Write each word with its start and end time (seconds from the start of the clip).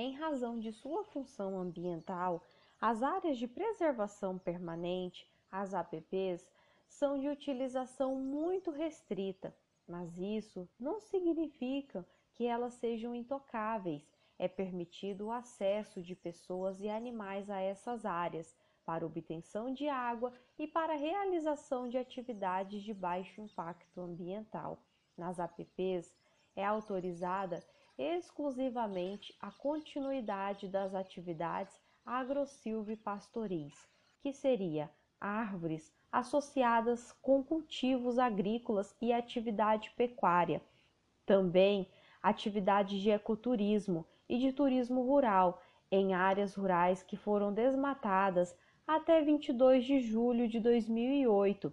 Em 0.00 0.12
razão 0.12 0.60
de 0.60 0.70
sua 0.70 1.02
função 1.02 1.58
ambiental, 1.58 2.40
as 2.80 3.02
áreas 3.02 3.36
de 3.36 3.48
preservação 3.48 4.38
permanente, 4.38 5.28
as 5.50 5.74
APPs, 5.74 6.48
são 6.86 7.18
de 7.18 7.28
utilização 7.28 8.14
muito 8.14 8.70
restrita, 8.70 9.52
mas 9.88 10.16
isso 10.16 10.68
não 10.78 11.00
significa 11.00 12.06
que 12.32 12.46
elas 12.46 12.74
sejam 12.74 13.12
intocáveis. 13.12 14.08
É 14.38 14.46
permitido 14.46 15.26
o 15.26 15.32
acesso 15.32 16.00
de 16.00 16.14
pessoas 16.14 16.80
e 16.80 16.88
animais 16.88 17.50
a 17.50 17.60
essas 17.60 18.04
áreas 18.04 18.56
para 18.84 19.04
obtenção 19.04 19.74
de 19.74 19.88
água 19.88 20.32
e 20.56 20.68
para 20.68 20.94
realização 20.94 21.88
de 21.88 21.98
atividades 21.98 22.84
de 22.84 22.94
baixo 22.94 23.40
impacto 23.40 24.00
ambiental. 24.00 24.78
Nas 25.16 25.40
APPs, 25.40 26.16
é 26.54 26.64
autorizada 26.64 27.64
exclusivamente 27.98 29.36
a 29.40 29.50
continuidade 29.50 30.68
das 30.68 30.94
atividades 30.94 31.78
agrosilvipastoris, 32.06 33.74
que 34.22 34.32
seria 34.32 34.88
árvores 35.20 35.92
associadas 36.10 37.12
com 37.20 37.42
cultivos 37.42 38.18
agrícolas 38.18 38.96
e 39.02 39.12
atividade 39.12 39.90
pecuária. 39.96 40.62
Também 41.26 41.88
atividades 42.22 43.00
de 43.00 43.10
ecoturismo 43.10 44.06
e 44.28 44.38
de 44.38 44.52
turismo 44.52 45.02
rural 45.02 45.60
em 45.90 46.14
áreas 46.14 46.54
rurais 46.54 47.02
que 47.02 47.16
foram 47.16 47.52
desmatadas 47.52 48.56
até 48.86 49.20
22 49.20 49.84
de 49.84 50.00
julho 50.00 50.48
de 50.48 50.60
2008. 50.60 51.72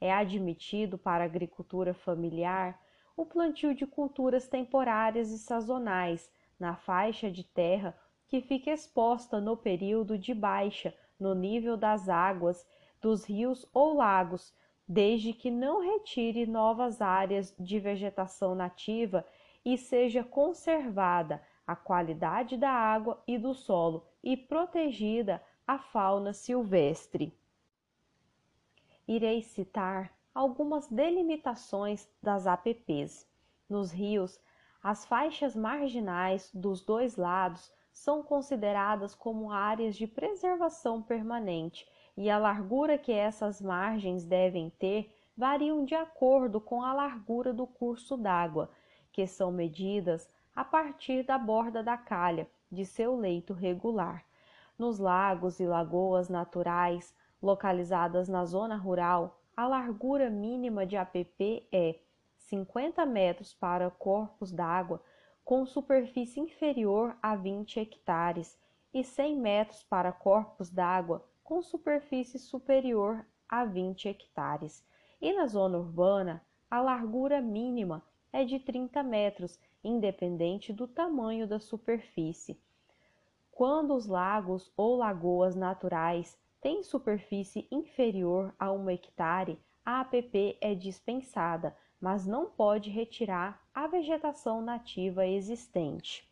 É 0.00 0.12
admitido 0.12 0.98
para 0.98 1.24
agricultura 1.24 1.94
familiar 1.94 2.81
o 3.16 3.26
plantio 3.26 3.74
de 3.74 3.86
culturas 3.86 4.48
temporárias 4.48 5.30
e 5.30 5.38
sazonais 5.38 6.30
na 6.58 6.76
faixa 6.76 7.30
de 7.30 7.44
terra 7.44 7.96
que 8.26 8.40
fica 8.40 8.70
exposta 8.70 9.40
no 9.40 9.56
período 9.56 10.16
de 10.16 10.32
baixa 10.32 10.94
no 11.18 11.34
nível 11.34 11.76
das 11.76 12.08
águas 12.08 12.66
dos 13.00 13.24
rios 13.24 13.68
ou 13.74 13.94
lagos, 13.94 14.54
desde 14.88 15.32
que 15.32 15.50
não 15.50 15.80
retire 15.80 16.46
novas 16.46 17.02
áreas 17.02 17.54
de 17.58 17.78
vegetação 17.78 18.54
nativa 18.54 19.26
e 19.64 19.76
seja 19.76 20.24
conservada 20.24 21.42
a 21.66 21.76
qualidade 21.76 22.56
da 22.56 22.70
água 22.70 23.22
e 23.26 23.38
do 23.38 23.54
solo 23.54 24.06
e 24.22 24.36
protegida 24.36 25.42
a 25.66 25.78
fauna 25.78 26.32
silvestre. 26.32 27.36
Irei 29.06 29.42
citar 29.42 30.12
algumas 30.34 30.86
delimitações 30.88 32.08
das 32.22 32.46
APPs. 32.46 33.26
Nos 33.68 33.92
rios, 33.92 34.40
as 34.82 35.04
faixas 35.04 35.54
marginais 35.54 36.50
dos 36.52 36.84
dois 36.84 37.16
lados 37.16 37.72
são 37.92 38.22
consideradas 38.22 39.14
como 39.14 39.52
áreas 39.52 39.94
de 39.96 40.06
preservação 40.06 41.02
permanente 41.02 41.86
e 42.16 42.30
a 42.30 42.38
largura 42.38 42.98
que 42.98 43.12
essas 43.12 43.60
margens 43.60 44.24
devem 44.24 44.70
ter 44.70 45.14
variam 45.36 45.84
de 45.84 45.94
acordo 45.94 46.60
com 46.60 46.82
a 46.82 46.92
largura 46.92 47.52
do 47.52 47.66
curso 47.66 48.16
d'água, 48.16 48.70
que 49.12 49.26
são 49.26 49.52
medidas 49.52 50.28
a 50.54 50.64
partir 50.64 51.22
da 51.24 51.38
borda 51.38 51.82
da 51.82 51.96
calha 51.96 52.48
de 52.70 52.84
seu 52.84 53.16
leito 53.16 53.52
regular. 53.52 54.24
Nos 54.78 54.98
lagos 54.98 55.60
e 55.60 55.66
lagoas 55.66 56.28
naturais 56.28 57.14
localizadas 57.40 58.28
na 58.28 58.44
zona 58.44 58.76
rural, 58.76 59.41
a 59.56 59.66
largura 59.66 60.30
mínima 60.30 60.86
de 60.86 60.96
APP 60.96 61.68
é 61.70 61.98
50 62.38 63.04
metros 63.06 63.52
para 63.52 63.90
corpos 63.90 64.50
d'água 64.50 65.02
com 65.44 65.66
superfície 65.66 66.40
inferior 66.40 67.16
a 67.22 67.36
20 67.36 67.80
hectares 67.80 68.58
e 68.94 69.04
100 69.04 69.36
metros 69.36 69.82
para 69.82 70.12
corpos 70.12 70.70
d'água 70.70 71.26
com 71.42 71.62
superfície 71.62 72.38
superior 72.38 73.24
a 73.48 73.64
20 73.64 74.08
hectares. 74.08 74.84
E 75.20 75.32
na 75.32 75.46
zona 75.46 75.78
urbana, 75.78 76.42
a 76.70 76.80
largura 76.80 77.40
mínima 77.40 78.02
é 78.32 78.44
de 78.44 78.58
30 78.58 79.02
metros, 79.02 79.60
independente 79.84 80.72
do 80.72 80.88
tamanho 80.88 81.46
da 81.46 81.60
superfície. 81.60 82.58
Quando 83.50 83.94
os 83.94 84.06
lagos 84.06 84.72
ou 84.76 84.96
lagoas 84.96 85.54
naturais 85.54 86.38
têm 86.62 86.82
superfície 86.84 87.66
inferior 87.70 88.54
a 88.56 88.70
1 88.72 88.90
hectare, 88.90 89.58
a 89.84 90.00
APP 90.00 90.56
é 90.60 90.74
dispensada, 90.76 91.76
mas 92.00 92.24
não 92.24 92.46
pode 92.46 92.88
retirar 92.88 93.60
a 93.74 93.88
vegetação 93.88 94.62
nativa 94.62 95.26
existente. 95.26 96.30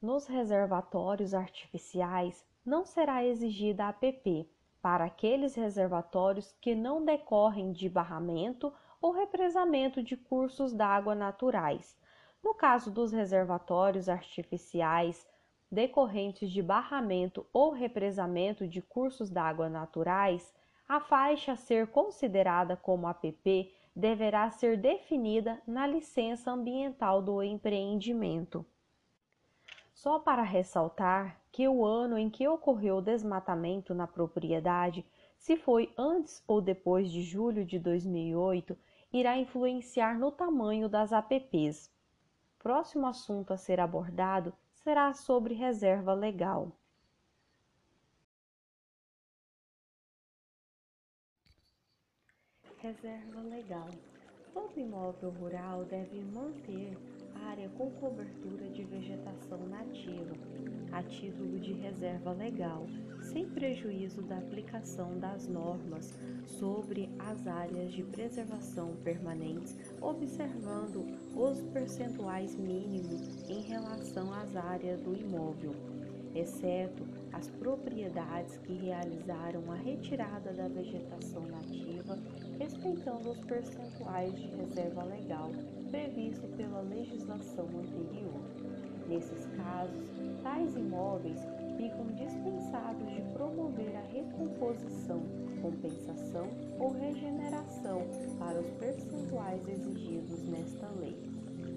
Nos 0.00 0.26
reservatórios 0.26 1.34
artificiais, 1.34 2.42
não 2.64 2.86
será 2.86 3.22
exigida 3.22 3.84
a 3.84 3.88
APP 3.90 4.48
para 4.80 5.04
aqueles 5.04 5.54
reservatórios 5.54 6.50
que 6.62 6.74
não 6.74 7.04
decorrem 7.04 7.72
de 7.72 7.90
barramento 7.90 8.72
ou 9.02 9.12
represamento 9.12 10.02
de 10.02 10.16
cursos 10.16 10.72
d'água 10.72 11.14
naturais. 11.14 11.94
No 12.42 12.54
caso 12.54 12.90
dos 12.90 13.12
reservatórios 13.12 14.08
artificiais 14.08 15.26
decorrentes 15.70 16.50
de 16.50 16.62
barramento 16.62 17.46
ou 17.52 17.70
represamento 17.70 18.66
de 18.66 18.82
cursos 18.82 19.30
d'água 19.30 19.68
naturais, 19.68 20.52
a 20.88 20.98
faixa 20.98 21.52
a 21.52 21.56
ser 21.56 21.86
considerada 21.86 22.76
como 22.76 23.06
APP 23.06 23.72
deverá 23.94 24.50
ser 24.50 24.76
definida 24.76 25.62
na 25.66 25.86
licença 25.86 26.50
ambiental 26.50 27.22
do 27.22 27.42
empreendimento. 27.42 28.66
Só 29.94 30.18
para 30.18 30.42
ressaltar 30.42 31.40
que 31.52 31.68
o 31.68 31.84
ano 31.84 32.16
em 32.16 32.30
que 32.30 32.48
ocorreu 32.48 32.96
o 32.96 33.02
desmatamento 33.02 33.94
na 33.94 34.06
propriedade, 34.06 35.04
se 35.36 35.56
foi 35.56 35.92
antes 35.96 36.42
ou 36.46 36.60
depois 36.60 37.10
de 37.10 37.22
julho 37.22 37.64
de 37.64 37.78
2008, 37.78 38.76
irá 39.12 39.36
influenciar 39.36 40.18
no 40.18 40.32
tamanho 40.32 40.88
das 40.88 41.12
APPs. 41.12 41.90
Próximo 42.58 43.06
assunto 43.06 43.52
a 43.52 43.56
ser 43.56 43.78
abordado 43.80 44.52
será 44.82 45.12
sobre 45.14 45.54
reserva 45.54 46.14
legal. 46.14 46.72
Reserva 52.78 53.40
legal. 53.42 53.90
Todo 54.54 54.80
imóvel 54.80 55.30
rural 55.30 55.84
deve 55.84 56.22
manter 56.24 56.96
área 57.34 57.68
com 57.70 57.90
cobertura 57.90 58.68
de 58.70 58.84
vegetação 58.84 59.66
nativa, 59.66 60.34
a 60.92 61.02
título 61.02 61.58
de 61.58 61.72
reserva 61.72 62.32
legal, 62.32 62.86
sem 63.22 63.48
prejuízo 63.48 64.22
da 64.22 64.38
aplicação 64.38 65.18
das 65.18 65.46
normas 65.46 66.12
sobre 66.46 67.10
as 67.18 67.46
áreas 67.46 67.92
de 67.92 68.02
preservação 68.02 68.96
permanentes, 69.04 69.76
observando 70.00 71.06
os 71.36 71.62
percentuais 71.72 72.56
mínimos 72.56 73.48
em 73.48 73.62
relação 73.62 74.32
às 74.32 74.56
áreas 74.56 75.00
do 75.00 75.14
imóvel, 75.14 75.72
exceto 76.34 77.04
as 77.32 77.48
propriedades 77.48 78.56
que 78.58 78.72
realizaram 78.72 79.70
a 79.70 79.76
retirada 79.76 80.52
da 80.52 80.68
vegetação 80.68 81.42
nativa 81.46 82.18
respeitando 82.60 83.30
os 83.30 83.40
percentuais 83.40 84.34
de 84.34 84.46
reserva 84.48 85.02
legal 85.04 85.50
previsto 85.90 86.46
pela 86.58 86.82
legislação 86.82 87.66
anterior. 87.66 88.42
Nesses 89.08 89.46
casos, 89.56 90.10
tais 90.42 90.76
imóveis 90.76 91.40
ficam 91.78 92.06
dispensados 92.08 93.10
de 93.12 93.22
promover 93.32 93.96
a 93.96 94.02
recomposição, 94.02 95.22
compensação 95.62 96.48
ou 96.78 96.92
regeneração 96.92 98.02
para 98.38 98.60
os 98.60 98.70
percentuais 98.72 99.66
exigidos 99.66 100.42
nesta 100.44 100.86
lei, 101.00 101.16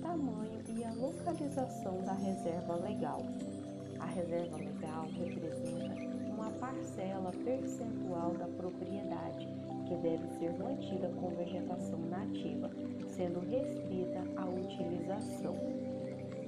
tamanho 0.02 0.62
e 0.78 0.84
a 0.84 0.94
localização 0.94 2.02
da 2.04 2.14
reserva 2.14 2.76
legal. 2.76 3.22
A 4.00 4.06
reserva 4.06 4.58
legal 4.58 5.08
representa 5.18 6.14
uma 6.30 6.52
parcela 6.60 7.32
percentual 7.32 8.32
da 8.34 8.48
deve 10.04 10.28
ser 10.38 10.52
mantida 10.60 11.08
com 11.20 11.30
vegetação 11.30 11.98
nativa, 12.10 12.70
sendo 13.08 13.40
restrita 13.40 14.22
a 14.36 14.46
utilização. 14.46 15.56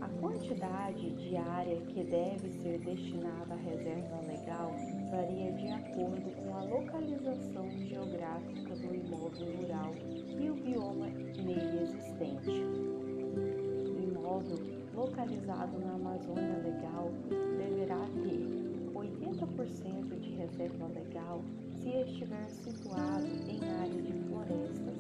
A 0.02 0.10
quantidade 0.19 1.10
de 1.12 1.38
área 1.38 1.78
que 1.81 2.04
deve 2.04 2.50
ser 2.62 2.80
destinada 2.80 3.54
à 3.54 3.57
reserva 3.57 4.19
legal 4.28 4.72
varia 5.10 5.54
de 5.54 5.68
acordo 5.69 6.36
com 6.36 6.54
a 6.54 6.63
localização 6.63 7.72
geográfica 7.72 8.75
do 8.75 8.94
imóvel 8.94 9.56
rural 9.56 9.94
e 10.38 10.50
o 10.50 10.56
bioma 10.56 11.08
nele 11.08 11.84
existente. 11.84 12.51
O 12.51 14.04
imóvel 14.04 14.58
localizado 14.94 15.80
na 15.80 15.94
Amazônia 15.94 16.62
Legal 16.62 17.10
deverá 17.58 18.06
ter 18.22 18.65
80% 19.06 20.19
de 20.19 20.30
reserva 20.31 20.88
legal 20.88 21.44
se 21.81 21.90
estiver 21.90 22.50
situado 22.50 23.28
em 23.48 23.60
área 23.69 24.02
de 24.02 24.13
florestas, 24.28 24.98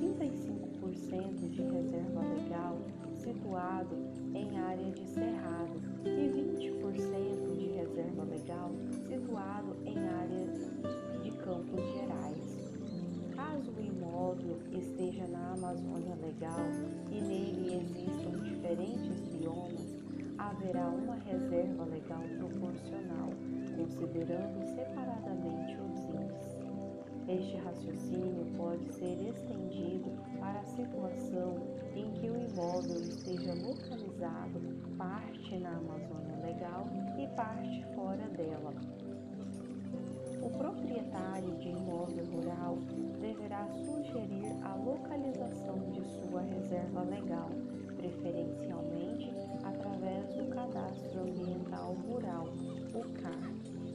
35% 0.00 1.50
de 1.50 1.62
reserva 1.62 2.20
legal 2.34 2.78
situado 3.14 3.96
em 4.34 4.58
área 4.58 4.90
de 4.90 5.06
cerrado 5.08 5.80
e 6.04 6.28
20% 6.66 7.56
de 7.56 7.66
reserva 7.72 8.24
legal 8.24 8.70
situado 9.08 9.76
em 9.84 9.98
área 9.98 10.46
de 11.22 11.30
campos 11.38 11.84
gerais. 11.92 12.72
Caso 13.34 13.70
o 13.70 13.80
imóvel 13.80 14.58
esteja 14.72 15.26
na 15.28 15.52
Amazônia 15.52 16.16
legal 16.16 16.66
e 17.10 17.20
nele 17.20 17.74
existam 17.74 18.42
diferentes 18.42 19.20
biomas, 19.28 19.75
haverá 20.46 20.86
uma 20.88 21.16
reserva 21.16 21.84
legal 21.84 22.22
proporcional, 22.38 23.30
considerando 23.76 24.64
separadamente 24.74 25.76
os 25.76 25.98
índices. 26.14 26.56
Este 27.28 27.56
raciocínio 27.56 28.46
pode 28.56 28.86
ser 28.92 29.28
estendido 29.28 30.12
para 30.38 30.60
a 30.60 30.64
situação 30.64 31.56
em 31.96 32.12
que 32.12 32.30
o 32.30 32.40
imóvel 32.40 33.00
esteja 33.00 33.54
localizado 33.54 34.60
parte 34.96 35.58
na 35.58 35.70
Amazônia 35.70 36.36
Legal 36.44 36.86
e 37.18 37.26
parte 37.34 37.84
fora 37.96 38.28
dela. 38.28 38.72
O 40.40 40.50
proprietário 40.50 41.56
de 41.56 41.70
imóvel 41.70 42.24
rural 42.26 42.78
deverá 43.20 43.66
sugerir 43.66 44.54
a 44.62 44.76
localização 44.76 45.90
de 45.90 46.04
sua 46.04 46.42
reserva 46.42 47.02
legal, 47.02 47.50
preferencialmente 47.96 48.95
através 49.68 50.34
do 50.34 50.48
Cadastro 50.54 51.20
Ambiental 51.20 51.96
Rural, 52.08 52.48
o 52.94 53.22
CAR, 53.22 53.52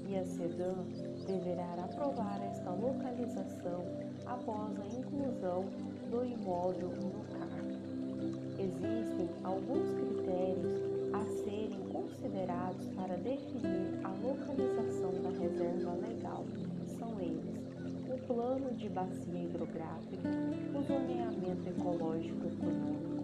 e 0.07 0.17
a 0.17 0.25
SEDAM 0.25 0.85
deverá 1.25 1.73
aprovar 1.85 2.41
esta 2.43 2.69
localização 2.71 3.85
após 4.25 4.77
a 4.79 4.85
inclusão 4.87 5.65
do 6.09 6.25
imóvel 6.25 6.89
no 6.89 7.23
CAR. 7.31 7.61
Existem 8.59 9.29
alguns 9.43 9.93
critérios 9.93 10.91
a 11.13 11.25
serem 11.43 11.79
considerados 11.91 12.87
para 12.89 13.15
definir 13.17 13.99
a 14.03 14.09
localização 14.09 15.11
da 15.23 15.29
reserva 15.29 15.93
legal. 15.93 16.45
São 16.99 17.19
eles: 17.19 17.61
o 18.09 18.17
plano 18.27 18.71
de 18.75 18.89
bacia 18.89 19.43
hidrográfica, 19.43 20.29
o 20.75 20.83
zoneamento 20.83 21.69
ecológico 21.69 22.47
econômico, 22.47 23.20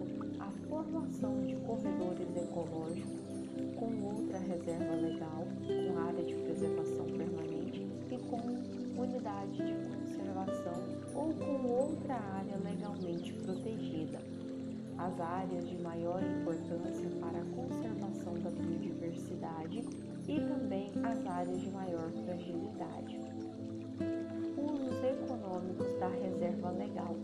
formação 0.68 1.40
de 1.46 1.56
corredores 1.56 2.36
ecológicos 2.36 3.18
com 3.76 4.04
outra 4.04 4.38
reserva 4.38 4.94
legal, 4.94 5.46
com 5.66 5.98
área 5.98 6.24
de 6.24 6.34
preservação 6.34 7.06
permanente 7.06 7.86
e 8.10 8.18
com 8.28 8.36
unidade 9.00 9.56
de 9.56 9.74
conservação 9.88 10.74
ou 11.14 11.32
com 11.32 11.66
outra 11.68 12.14
área 12.14 12.56
legalmente 12.62 13.32
protegida. 13.32 14.18
As 14.98 15.20
áreas 15.20 15.68
de 15.68 15.78
maior 15.78 16.20
importância 16.22 17.08
para 17.20 17.38
a 17.38 17.44
conservação 17.54 18.34
da 18.34 18.50
biodiversidade 18.50 19.84
e 20.26 20.40
também 20.40 20.90
as 21.02 21.26
áreas 21.26 21.60
de 21.60 21.70
maior 21.70 22.10
fragilidade. 22.24 23.18
Usos 24.56 25.04
econômicos 25.04 25.98
da 25.98 26.08
reserva 26.08 26.70
legal. 26.72 27.14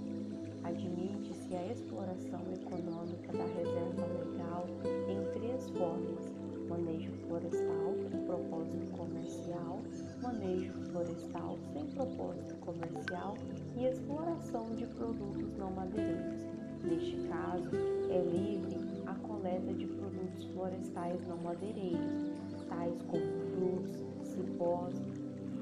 A 1.57 1.73
exploração 1.73 2.41
econômica 2.53 3.33
da 3.33 3.45
reserva 3.45 4.07
legal 4.07 4.67
em 5.09 5.39
três 5.39 5.71
formas: 5.71 6.35
manejo 6.69 7.13
florestal 7.29 7.95
com 8.11 8.27
propósito 8.27 8.91
comercial, 8.91 9.81
manejo 10.21 10.73
florestal 10.91 11.57
sem 11.73 11.87
propósito 11.87 12.57
comercial 12.57 13.37
e 13.77 13.87
exploração 13.87 14.75
de 14.75 14.85
produtos 14.87 15.57
não 15.57 15.71
madeireiros. 15.71 16.43
Neste 16.83 17.17
caso, 17.29 17.71
é 18.11 18.21
livre 18.21 18.77
a 19.07 19.15
coleta 19.15 19.73
de 19.73 19.87
produtos 19.87 20.45
florestais 20.53 21.25
não 21.29 21.37
madeireiros, 21.39 22.33
tais 22.69 23.01
como 23.03 23.23
frutos, 23.55 24.29
cipós, 24.29 24.95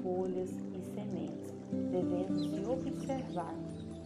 folhas 0.01 0.49
e 0.49 0.81
sementes, 0.95 1.53
devendo-se 1.91 2.65
observar 2.65 3.55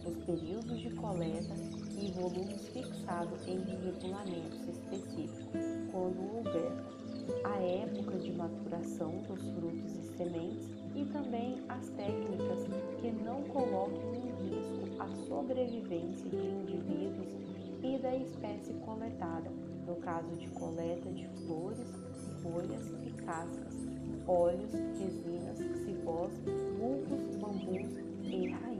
os 0.06 0.16
períodos 0.24 0.80
de 0.80 0.90
coleta 0.90 1.77
e 2.00 2.12
volumes 2.12 2.68
fixados 2.68 3.46
em 3.46 3.58
regulamentos 3.58 4.68
específicos, 4.68 5.60
quando 5.90 6.36
houver, 6.36 6.72
a 7.44 7.58
época 7.60 8.18
de 8.18 8.32
maturação 8.32 9.22
dos 9.28 9.40
frutos 9.50 9.92
e 9.96 10.16
sementes 10.16 10.68
e 10.94 11.04
também 11.06 11.62
as 11.68 11.88
técnicas 11.90 12.66
que 13.00 13.10
não 13.10 13.42
coloquem 13.44 14.16
em 14.16 14.48
risco 14.48 15.02
a 15.02 15.08
sobrevivência 15.26 16.30
de 16.30 16.36
indivíduos 16.36 17.28
e 17.82 17.98
da 17.98 18.16
espécie 18.16 18.72
coletada, 18.84 19.50
no 19.86 19.96
caso 19.96 20.30
de 20.36 20.48
coleta 20.48 21.10
de 21.10 21.28
flores, 21.46 21.88
folhas 22.42 22.86
e 23.04 23.10
cascas, 23.22 23.74
óleos, 24.26 24.72
resinas, 24.72 25.58
cipós, 25.84 26.32
bulbos, 26.78 27.36
bambus 27.36 27.90
e 28.22 28.48
raízes. 28.48 28.77